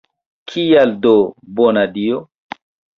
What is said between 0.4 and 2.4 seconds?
Kial do, bona Dio?